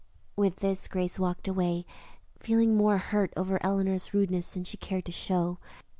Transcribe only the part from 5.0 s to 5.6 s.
to show.